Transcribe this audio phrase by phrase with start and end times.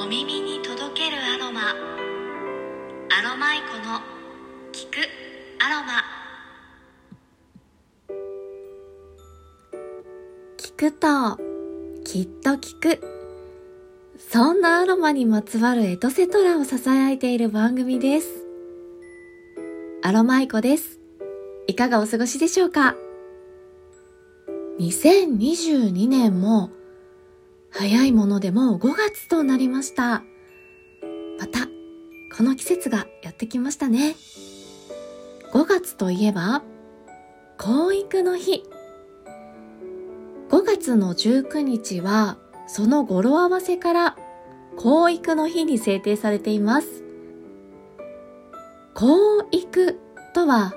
[0.00, 1.70] お耳に届けるアロマ。
[1.70, 3.98] アロマイコの
[4.72, 5.08] 聞く
[5.58, 6.04] アロマ。
[10.56, 11.36] 聞くと
[12.04, 13.00] きっと聞く。
[14.18, 18.28] そんなアロマにまつわるエトセトラを囁いている番組です。
[20.04, 21.00] アロマイコです。
[21.66, 22.94] いかがお過ごしでしょうか
[24.78, 26.70] ？2022年も
[27.70, 30.22] 早いものでもう5月となりました。
[31.38, 31.66] また、
[32.36, 34.16] この季節がやってきましたね。
[35.52, 36.62] 5月といえば、
[37.58, 38.64] 婚育の日。
[40.50, 44.16] 5月の19日は、その語呂合わせから
[44.76, 47.04] 婚育の日に制定されています。
[48.94, 49.98] 婚育
[50.34, 50.72] とは、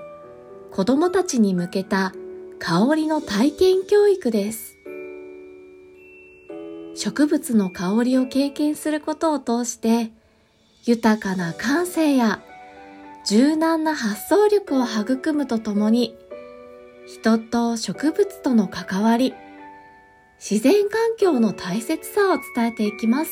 [0.71, 2.13] 子供たちに向けた
[2.59, 4.80] 香りの体験教育です。
[6.95, 10.11] 植物の香りを経験することを通して
[10.85, 12.41] 豊かな感性や
[13.25, 16.15] 柔軟な発想力を育むとともに
[17.07, 19.33] 人と植物との関わり
[20.39, 23.31] 自然環境の大切さを伝えていきます。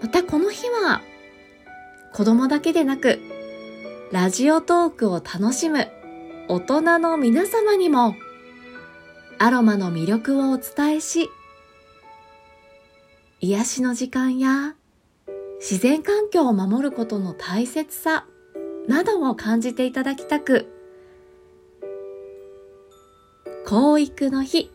[0.00, 1.02] またこの日は
[2.14, 3.20] 子供だけでなく
[4.10, 5.88] ラジオトークを楽しむ
[6.48, 8.16] 大人の皆様にも
[9.42, 11.30] アロマの魅力をお伝えし、
[13.40, 14.74] 癒しの時間や
[15.60, 18.26] 自然環境を守ることの大切さ
[18.86, 20.68] などを感じていただきたく、
[23.66, 24.70] 教育の日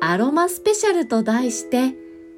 [0.00, 1.96] アロマスペシャルと題して、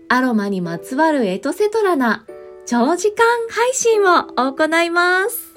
[0.09, 2.25] アロマにまつわるエトセトラな
[2.65, 5.55] 長時間配信を行います。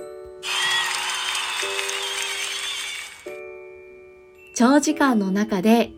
[4.56, 5.94] 長時間の中で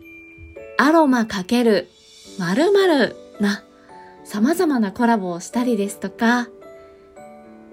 [0.76, 1.88] アロマかける
[2.38, 3.62] 〇〇な
[4.24, 6.48] 様々なコラボをしたりですとか、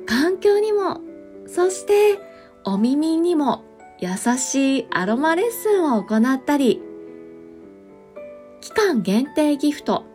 [0.06, 1.00] 環境にも、
[1.48, 2.20] そして
[2.64, 3.64] お耳にも
[4.00, 6.82] 優しいアロマレッスンを行ったり、
[8.62, 10.06] 期間限定ギフト、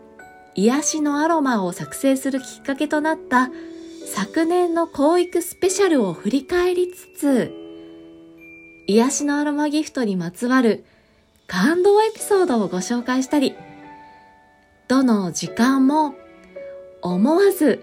[0.55, 3.51] 癒しのアロマを作成するきっかけとなった
[4.07, 7.53] 昨年の教育スペシャルを振り返りつつ、
[8.87, 10.85] 癒しのアロマギフトにまつわる
[11.47, 13.55] 感動エピソードをご紹介したり、
[14.89, 16.15] どの時間も
[17.03, 17.83] 思わず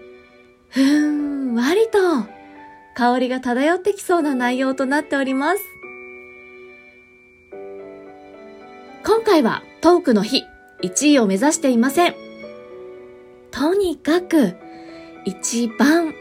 [0.70, 1.98] ふんわりと
[2.94, 5.60] 香りが漂ってきそうな内容となっております。
[9.04, 10.44] 今回はトークの日
[10.82, 12.14] 1位を目指していません。
[13.50, 14.56] とにかく
[15.24, 16.14] 一番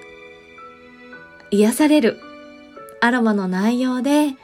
[1.52, 2.20] 癒される
[3.02, 4.36] アロマの内容で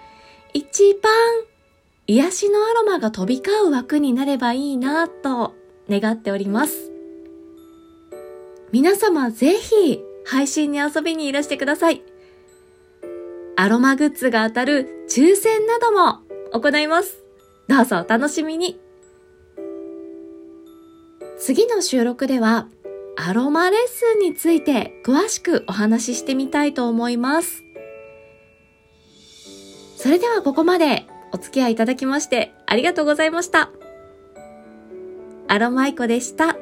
[0.54, 1.12] 一番
[2.10, 5.54] 癒しのアロマが飛び交う枠になればいいなと
[5.88, 6.92] 願っております。
[8.72, 12.02] 皆様ぜひ配信に遊びにいらしてください。
[13.56, 16.22] アロマグッズが当たる抽選なども
[16.52, 17.24] 行います。
[17.68, 18.80] どうぞお楽しみに。
[21.38, 22.70] 次の収録では
[23.18, 27.62] アロマレッスンについて詳しくお話ししてみたいと思います。
[29.96, 33.70] それではここまでお付き合いいただきましてありがとうございました。
[35.48, 36.56] アロマイコでした。